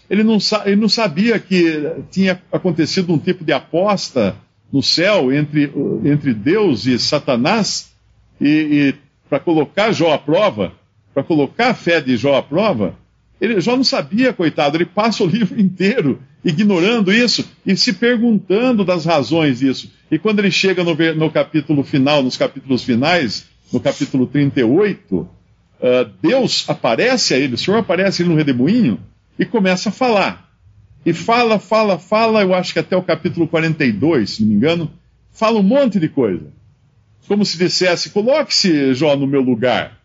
Ele 0.10 0.24
não, 0.24 0.40
ele 0.66 0.76
não 0.76 0.90
sabia 0.90 1.38
que 1.38 1.88
tinha 2.10 2.42
acontecido 2.52 3.14
um 3.14 3.20
tipo 3.20 3.46
de 3.46 3.54
aposta 3.54 4.36
no 4.74 4.82
céu 4.82 5.32
entre, 5.32 5.72
entre 6.04 6.34
Deus 6.34 6.88
e 6.88 6.98
Satanás, 6.98 7.92
e, 8.42 8.48
e 8.48 8.96
para 9.30 9.40
colocar 9.40 9.92
Jó 9.92 10.12
à 10.12 10.18
prova, 10.18 10.72
para 11.14 11.22
colocar 11.22 11.70
a 11.70 11.76
fé 11.76 12.02
de 12.02 12.18
Jó 12.18 12.38
à 12.38 12.42
prova, 12.42 12.96
ele, 13.40 13.62
Jó 13.62 13.78
não 13.78 13.84
sabia, 13.84 14.34
coitado, 14.34 14.78
ele 14.78 14.86
passa 14.86 15.24
o 15.24 15.28
livro 15.30 15.62
inteiro 15.62 16.20
ignorando 16.44 17.14
isso 17.14 17.48
e 17.64 17.78
se 17.78 17.94
perguntando 17.94 18.84
das 18.84 19.06
razões 19.06 19.60
disso. 19.60 19.92
E 20.10 20.18
quando 20.18 20.40
ele 20.40 20.50
chega 20.50 20.84
no, 20.84 20.96
no 21.14 21.30
capítulo 21.30 21.84
final, 21.84 22.24
nos 22.24 22.36
capítulos 22.36 22.84
finais, 22.84 23.46
no 23.72 23.80
capítulo 23.80 24.26
38, 24.28 25.16
uh, 25.16 25.28
ah, 25.82 26.10
Deus 26.22 26.66
aparece 26.68 27.34
a 27.34 27.38
ele, 27.38 27.56
o 27.56 27.58
Senhor 27.58 27.78
aparece 27.78 28.22
ele 28.22 28.30
no 28.30 28.36
redemoinho 28.36 29.00
e 29.38 29.46
começa 29.46 29.90
a 29.90 29.92
falar. 29.92 30.48
E 31.06 31.14
fala, 31.14 31.60
fala, 31.60 31.98
fala, 31.98 32.42
eu 32.42 32.54
acho 32.54 32.74
que 32.74 32.80
até 32.80 32.96
o 32.96 33.04
capítulo 33.04 33.48
42, 33.48 34.30
se 34.30 34.42
não 34.42 34.50
me 34.50 34.56
engano, 34.56 34.92
fala 35.32 35.60
um 35.60 35.64
monte 35.64 36.00
de 36.00 36.10
coisa. 36.10 36.48
Como 37.28 37.46
se 37.46 37.58
dissesse: 37.58 38.10
coloque-se, 38.10 38.94
Jó, 38.94 39.16
no 39.16 39.28
meu 39.28 39.42
lugar. 39.42 39.98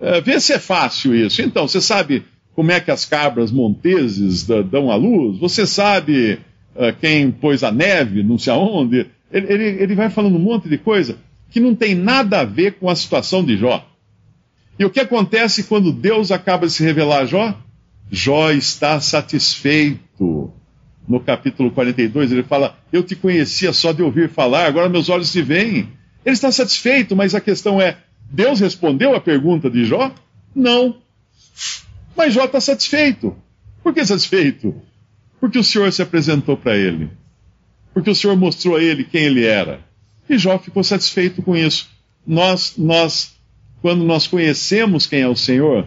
Uh, 0.00 0.22
vê 0.22 0.38
se 0.40 0.52
é 0.52 0.58
fácil 0.58 1.14
isso. 1.14 1.40
Então, 1.42 1.66
você 1.66 1.80
sabe 1.80 2.24
como 2.54 2.70
é 2.70 2.80
que 2.80 2.90
as 2.90 3.04
cabras 3.04 3.50
monteses 3.50 4.44
dão 4.44 4.90
a 4.90 4.96
luz? 4.96 5.38
Você 5.38 5.66
sabe 5.66 6.38
uh, 6.74 6.94
quem 7.00 7.30
pôs 7.30 7.62
a 7.62 7.72
neve, 7.72 8.22
não 8.22 8.38
sei 8.38 8.52
aonde? 8.52 9.06
Ele, 9.30 9.52
ele, 9.52 9.64
ele 9.82 9.94
vai 9.94 10.10
falando 10.10 10.36
um 10.36 10.40
monte 10.40 10.68
de 10.68 10.76
coisa 10.76 11.16
que 11.52 11.60
não 11.60 11.74
tem 11.74 11.94
nada 11.94 12.40
a 12.40 12.44
ver 12.44 12.78
com 12.78 12.88
a 12.88 12.96
situação 12.96 13.44
de 13.44 13.56
Jó. 13.56 13.86
E 14.78 14.84
o 14.84 14.90
que 14.90 15.00
acontece 15.00 15.64
quando 15.64 15.92
Deus 15.92 16.32
acaba 16.32 16.66
de 16.66 16.72
se 16.72 16.82
revelar 16.82 17.20
a 17.20 17.26
Jó? 17.26 17.54
Jó 18.10 18.50
está 18.50 19.00
satisfeito. 19.00 20.50
No 21.06 21.20
capítulo 21.20 21.70
42, 21.70 22.32
ele 22.32 22.42
fala: 22.42 22.78
Eu 22.92 23.02
te 23.02 23.14
conhecia 23.14 23.72
só 23.72 23.92
de 23.92 24.02
ouvir 24.02 24.30
falar, 24.30 24.66
agora 24.66 24.88
meus 24.88 25.08
olhos 25.08 25.30
te 25.30 25.42
veem. 25.42 25.88
Ele 26.24 26.34
está 26.34 26.50
satisfeito, 26.50 27.14
mas 27.14 27.34
a 27.34 27.40
questão 27.40 27.80
é: 27.80 27.98
Deus 28.30 28.60
respondeu 28.60 29.14
a 29.14 29.20
pergunta 29.20 29.68
de 29.68 29.84
Jó? 29.84 30.10
Não. 30.54 30.96
Mas 32.16 32.32
Jó 32.32 32.44
está 32.44 32.60
satisfeito. 32.60 33.36
Por 33.82 33.92
que 33.92 34.04
satisfeito? 34.04 34.74
Porque 35.40 35.58
o 35.58 35.64
Senhor 35.64 35.92
se 35.92 36.00
apresentou 36.00 36.56
para 36.56 36.76
ele. 36.76 37.10
Porque 37.92 38.10
o 38.10 38.14
Senhor 38.14 38.36
mostrou 38.36 38.76
a 38.76 38.82
ele 38.82 39.04
quem 39.04 39.24
ele 39.24 39.44
era. 39.44 39.80
E 40.28 40.38
Jó 40.38 40.58
ficou 40.58 40.82
satisfeito 40.82 41.42
com 41.42 41.56
isso. 41.56 41.90
Nós, 42.26 42.74
nós, 42.76 43.34
quando 43.80 44.04
nós 44.04 44.26
conhecemos 44.26 45.06
quem 45.06 45.20
é 45.20 45.28
o 45.28 45.36
Senhor, 45.36 45.86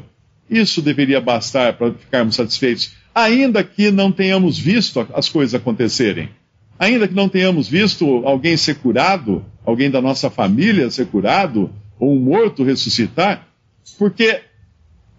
isso 0.49 0.81
deveria 0.81 1.19
bastar 1.19 1.73
para 1.73 1.93
ficarmos 1.93 2.35
satisfeitos, 2.35 2.93
ainda 3.13 3.63
que 3.63 3.89
não 3.91 4.11
tenhamos 4.11 4.57
visto 4.57 5.07
as 5.13 5.29
coisas 5.29 5.55
acontecerem. 5.55 6.29
Ainda 6.77 7.07
que 7.07 7.13
não 7.13 7.29
tenhamos 7.29 7.67
visto 7.67 8.05
alguém 8.25 8.57
ser 8.57 8.75
curado, 8.75 9.45
alguém 9.65 9.89
da 9.89 10.01
nossa 10.01 10.29
família 10.29 10.91
ser 10.91 11.07
curado, 11.07 11.71
ou 11.97 12.13
um 12.13 12.19
morto 12.19 12.63
ressuscitar, 12.63 13.47
porque, 13.97 14.41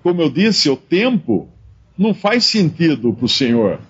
como 0.02 0.20
eu 0.20 0.30
disse, 0.30 0.68
o 0.68 0.76
tempo 0.76 1.48
não 1.96 2.12
faz 2.12 2.44
sentido 2.44 3.12
para 3.14 3.24
o 3.24 3.28
Senhor. 3.28 3.80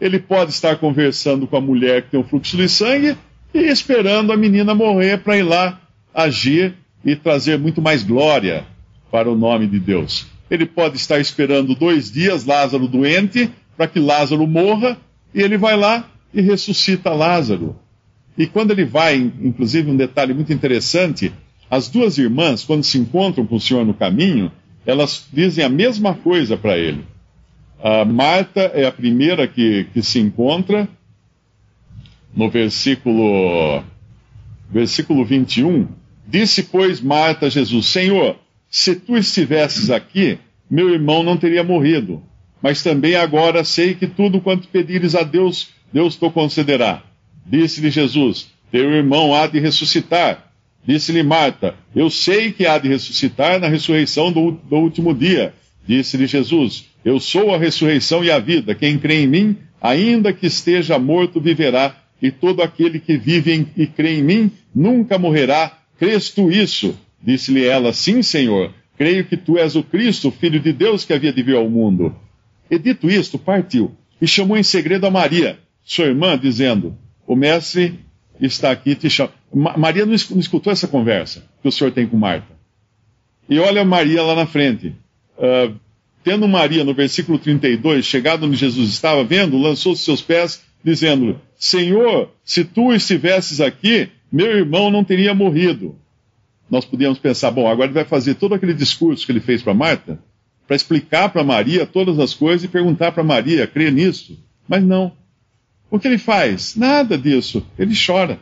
Ele 0.00 0.20
pode 0.20 0.52
estar 0.52 0.76
conversando 0.76 1.46
com 1.46 1.56
a 1.56 1.60
mulher 1.60 2.02
que 2.02 2.10
tem 2.12 2.20
um 2.20 2.24
fluxo 2.24 2.56
de 2.56 2.68
sangue 2.68 3.16
e 3.58 3.68
esperando 3.68 4.32
a 4.32 4.36
menina 4.36 4.74
morrer 4.74 5.18
para 5.18 5.36
ir 5.36 5.42
lá 5.42 5.80
agir 6.14 6.74
e 7.04 7.14
trazer 7.14 7.58
muito 7.58 7.80
mais 7.80 8.02
glória 8.02 8.64
para 9.10 9.30
o 9.30 9.36
nome 9.36 9.66
de 9.66 9.78
Deus. 9.78 10.26
Ele 10.50 10.66
pode 10.66 10.96
estar 10.96 11.18
esperando 11.18 11.74
dois 11.74 12.10
dias 12.10 12.44
Lázaro 12.44 12.86
doente 12.86 13.50
para 13.76 13.86
que 13.86 13.98
Lázaro 13.98 14.46
morra 14.46 14.96
e 15.34 15.40
ele 15.40 15.56
vai 15.56 15.76
lá 15.76 16.08
e 16.32 16.40
ressuscita 16.40 17.10
Lázaro. 17.12 17.76
E 18.36 18.46
quando 18.46 18.70
ele 18.70 18.84
vai, 18.84 19.16
inclusive 19.16 19.90
um 19.90 19.96
detalhe 19.96 20.34
muito 20.34 20.52
interessante, 20.52 21.32
as 21.70 21.88
duas 21.88 22.18
irmãs, 22.18 22.64
quando 22.64 22.84
se 22.84 22.98
encontram 22.98 23.46
com 23.46 23.56
o 23.56 23.60
Senhor 23.60 23.84
no 23.84 23.94
caminho, 23.94 24.52
elas 24.84 25.26
dizem 25.32 25.64
a 25.64 25.68
mesma 25.68 26.14
coisa 26.14 26.56
para 26.56 26.78
ele. 26.78 27.04
A 27.82 28.04
Marta 28.04 28.60
é 28.74 28.86
a 28.86 28.92
primeira 28.92 29.46
que, 29.48 29.86
que 29.92 30.02
se 30.02 30.18
encontra, 30.18 30.88
no 32.36 32.50
versículo, 32.50 33.82
versículo 34.70 35.24
21. 35.24 35.88
Disse, 36.28 36.64
pois, 36.64 37.00
Marta 37.00 37.46
a 37.46 37.48
Jesus: 37.48 37.86
Senhor, 37.86 38.36
se 38.68 38.94
tu 38.94 39.16
estivesses 39.16 39.90
aqui, 39.90 40.38
meu 40.70 40.90
irmão 40.90 41.22
não 41.22 41.36
teria 41.36 41.64
morrido. 41.64 42.22
Mas 42.60 42.82
também 42.82 43.14
agora 43.14 43.64
sei 43.64 43.94
que 43.94 44.06
tudo 44.06 44.40
quanto 44.40 44.68
pedires 44.68 45.14
a 45.14 45.22
Deus, 45.22 45.68
Deus 45.92 46.16
te 46.16 46.28
concederá. 46.30 47.02
Disse-lhe 47.46 47.90
Jesus: 47.90 48.48
Teu 48.70 48.90
irmão 48.92 49.34
há 49.34 49.46
de 49.46 49.58
ressuscitar. 49.58 50.52
Disse-lhe 50.86 51.22
Marta: 51.22 51.74
Eu 51.94 52.10
sei 52.10 52.52
que 52.52 52.66
há 52.66 52.76
de 52.78 52.88
ressuscitar 52.88 53.60
na 53.60 53.68
ressurreição 53.68 54.32
do, 54.32 54.52
do 54.52 54.76
último 54.76 55.14
dia. 55.14 55.54
Disse-lhe 55.86 56.26
Jesus: 56.26 56.86
Eu 57.04 57.20
sou 57.20 57.54
a 57.54 57.58
ressurreição 57.58 58.24
e 58.24 58.30
a 58.30 58.38
vida. 58.38 58.74
Quem 58.74 58.98
crê 58.98 59.22
em 59.22 59.26
mim, 59.26 59.56
ainda 59.80 60.32
que 60.32 60.46
esteja 60.46 60.98
morto, 60.98 61.40
viverá. 61.40 62.05
E 62.20 62.30
todo 62.30 62.62
aquele 62.62 62.98
que 62.98 63.16
vive 63.16 63.52
em, 63.52 63.66
e 63.76 63.86
crê 63.86 64.18
em 64.18 64.22
mim 64.22 64.52
nunca 64.74 65.18
morrerá. 65.18 65.78
Crês 65.98 66.30
tu 66.30 66.50
isso? 66.50 66.98
Disse-lhe 67.22 67.64
ela: 67.64 67.92
Sim, 67.92 68.22
Senhor 68.22 68.72
Creio 68.96 69.26
que 69.26 69.36
tu 69.36 69.58
és 69.58 69.76
o 69.76 69.82
Cristo, 69.82 70.30
filho 70.30 70.58
de 70.58 70.72
Deus 70.72 71.04
que 71.04 71.12
havia 71.12 71.32
de 71.32 71.42
vir 71.42 71.56
ao 71.56 71.68
mundo. 71.68 72.14
E 72.70 72.78
dito 72.78 73.10
isto, 73.10 73.38
partiu 73.38 73.94
e 74.20 74.26
chamou 74.26 74.56
em 74.56 74.62
segredo 74.62 75.06
a 75.06 75.10
Maria, 75.10 75.58
sua 75.84 76.06
irmã, 76.06 76.38
dizendo: 76.38 76.96
O 77.26 77.36
mestre 77.36 78.00
está 78.40 78.70
aqui 78.70 78.94
te 78.94 79.10
chama. 79.10 79.32
Maria 79.52 80.06
não 80.06 80.14
escutou 80.14 80.72
essa 80.72 80.88
conversa 80.88 81.46
que 81.60 81.68
o 81.68 81.72
senhor 81.72 81.92
tem 81.92 82.06
com 82.06 82.16
Marta. 82.16 82.56
E 83.48 83.58
olha 83.58 83.84
Maria 83.84 84.22
lá 84.22 84.34
na 84.34 84.46
frente. 84.46 84.94
Uh, 85.36 85.76
tendo 86.24 86.48
Maria, 86.48 86.82
no 86.82 86.94
versículo 86.94 87.38
32, 87.38 88.04
chegado 88.04 88.46
onde 88.46 88.56
Jesus 88.56 88.88
estava, 88.88 89.22
vendo, 89.22 89.58
lançou 89.58 89.94
seus 89.94 90.22
pés, 90.22 90.64
dizendo: 90.82 91.38
Senhor, 91.58 92.30
se 92.44 92.64
tu 92.64 92.92
estivesses 92.92 93.60
aqui, 93.60 94.08
meu 94.30 94.46
irmão 94.46 94.90
não 94.90 95.04
teria 95.04 95.34
morrido. 95.34 95.96
Nós 96.70 96.84
podíamos 96.84 97.18
pensar, 97.18 97.50
bom, 97.50 97.68
agora 97.68 97.86
ele 97.86 97.94
vai 97.94 98.04
fazer 98.04 98.34
todo 98.34 98.54
aquele 98.54 98.74
discurso 98.74 99.24
que 99.24 99.32
ele 99.32 99.40
fez 99.40 99.62
para 99.62 99.72
Marta, 99.72 100.18
para 100.66 100.76
explicar 100.76 101.28
para 101.28 101.44
Maria 101.44 101.86
todas 101.86 102.18
as 102.18 102.34
coisas 102.34 102.64
e 102.64 102.68
perguntar 102.68 103.12
para 103.12 103.22
Maria, 103.22 103.66
crê 103.66 103.90
nisso? 103.90 104.38
Mas 104.68 104.82
não. 104.82 105.12
O 105.90 105.98
que 105.98 106.08
ele 106.08 106.18
faz? 106.18 106.74
Nada 106.74 107.16
disso. 107.16 107.64
Ele 107.78 107.94
chora. 107.94 108.40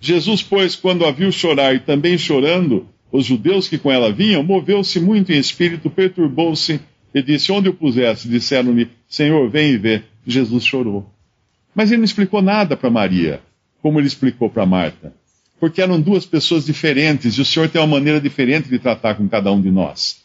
Jesus, 0.00 0.42
pois, 0.42 0.76
quando 0.76 1.04
a 1.04 1.10
viu 1.10 1.32
chorar 1.32 1.74
e 1.74 1.80
também 1.80 2.16
chorando, 2.16 2.86
os 3.10 3.26
judeus 3.26 3.68
que 3.68 3.78
com 3.78 3.90
ela 3.90 4.12
vinham, 4.12 4.42
moveu-se 4.42 5.00
muito 5.00 5.32
em 5.32 5.38
espírito, 5.38 5.90
perturbou-se 5.90 6.80
e 7.14 7.22
disse: 7.22 7.50
Onde 7.50 7.68
o 7.68 7.74
puseste? 7.74 8.28
Disseram-lhe: 8.28 8.88
Senhor, 9.08 9.48
vem 9.50 9.72
e 9.72 9.78
vê. 9.78 10.02
Jesus 10.26 10.64
chorou. 10.64 11.10
Mas 11.74 11.90
ele 11.90 11.98
não 11.98 12.04
explicou 12.04 12.42
nada 12.42 12.76
para 12.76 12.90
Maria, 12.90 13.40
como 13.82 13.98
ele 13.98 14.06
explicou 14.06 14.50
para 14.50 14.66
Marta. 14.66 15.12
Porque 15.58 15.82
eram 15.82 16.00
duas 16.00 16.24
pessoas 16.24 16.64
diferentes 16.64 17.34
e 17.34 17.40
o 17.40 17.44
Senhor 17.44 17.68
tem 17.68 17.80
uma 17.80 17.86
maneira 17.86 18.20
diferente 18.20 18.68
de 18.68 18.78
tratar 18.78 19.14
com 19.14 19.28
cada 19.28 19.52
um 19.52 19.60
de 19.60 19.70
nós. 19.70 20.22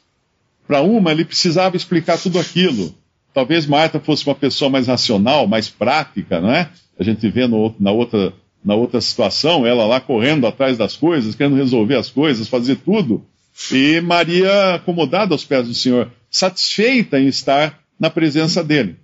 Para 0.67 0.81
uma, 0.81 1.11
ele 1.11 1.25
precisava 1.25 1.75
explicar 1.75 2.17
tudo 2.17 2.39
aquilo. 2.39 2.95
Talvez 3.33 3.65
Marta 3.65 3.99
fosse 3.99 4.25
uma 4.25 4.33
pessoa 4.33 4.69
mais 4.69 4.87
racional, 4.87 5.45
mais 5.45 5.69
prática, 5.69 6.39
não 6.39 6.51
é? 6.51 6.69
A 6.97 7.03
gente 7.03 7.29
vê 7.29 7.45
no, 7.47 7.75
na 7.79 7.91
outra 7.91 8.33
na 8.65 8.73
outra 8.73 8.99
situação, 8.99 9.63
ela 9.63 9.85
lá 9.85 9.99
correndo 9.99 10.47
atrás 10.47 10.75
das 10.75 10.97
coisas, 10.97 11.35
querendo 11.35 11.55
resolver 11.55 11.97
as 11.97 12.09
coisas, 12.09 12.47
fazer 12.47 12.77
tudo. 12.77 13.23
E 13.71 14.01
Maria 14.01 14.73
acomodada 14.73 15.35
aos 15.35 15.45
pés 15.45 15.67
do 15.67 15.73
Senhor, 15.75 16.09
satisfeita 16.31 17.19
em 17.19 17.27
estar 17.27 17.79
na 17.99 18.09
presença 18.09 18.63
dele. 18.63 18.95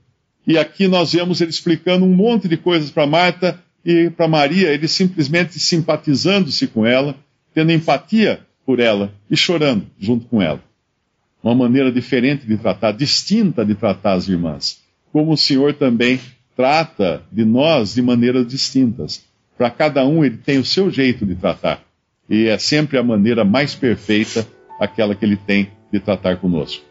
E 0.45 0.57
aqui 0.57 0.87
nós 0.87 1.13
vemos 1.13 1.39
ele 1.41 1.51
explicando 1.51 2.05
um 2.05 2.13
monte 2.13 2.47
de 2.47 2.57
coisas 2.57 2.89
para 2.89 3.05
Marta 3.05 3.59
e 3.85 4.09
para 4.09 4.27
Maria, 4.27 4.69
ele 4.69 4.87
simplesmente 4.87 5.59
simpatizando-se 5.59 6.67
com 6.67 6.85
ela, 6.85 7.15
tendo 7.53 7.71
empatia 7.71 8.41
por 8.65 8.79
ela 8.79 9.13
e 9.29 9.35
chorando 9.35 9.85
junto 9.99 10.25
com 10.27 10.41
ela. 10.41 10.61
Uma 11.43 11.55
maneira 11.55 11.91
diferente 11.91 12.45
de 12.45 12.57
tratar, 12.57 12.91
distinta 12.91 13.65
de 13.65 13.73
tratar 13.73 14.13
as 14.13 14.27
irmãs. 14.27 14.79
Como 15.11 15.33
o 15.33 15.37
Senhor 15.37 15.73
também 15.73 16.19
trata 16.55 17.23
de 17.31 17.43
nós 17.43 17.95
de 17.95 18.01
maneiras 18.01 18.47
distintas. 18.47 19.23
Para 19.57 19.69
cada 19.71 20.05
um, 20.05 20.23
ele 20.23 20.37
tem 20.37 20.59
o 20.59 20.65
seu 20.65 20.89
jeito 20.91 21.25
de 21.25 21.35
tratar. 21.35 21.83
E 22.29 22.47
é 22.47 22.57
sempre 22.57 22.97
a 22.97 23.03
maneira 23.03 23.43
mais 23.43 23.73
perfeita 23.73 24.47
aquela 24.79 25.15
que 25.15 25.25
ele 25.25 25.35
tem 25.35 25.69
de 25.91 25.99
tratar 25.99 26.37
conosco. 26.37 26.90